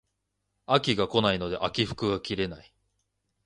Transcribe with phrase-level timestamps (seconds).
[0.65, 2.73] 秋が来ないので秋服が着れない